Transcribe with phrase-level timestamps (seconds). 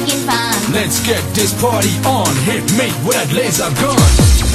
[0.00, 0.72] making fun.
[0.72, 2.34] Let's get this party on.
[2.44, 4.49] Hit me with that laser gun.